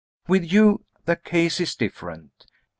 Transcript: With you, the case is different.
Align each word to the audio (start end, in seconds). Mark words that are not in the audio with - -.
With 0.27 0.51
you, 0.51 0.83
the 1.05 1.15
case 1.15 1.59
is 1.59 1.75
different. 1.75 2.47